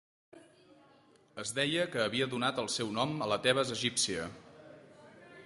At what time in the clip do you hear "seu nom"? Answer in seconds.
2.77-3.15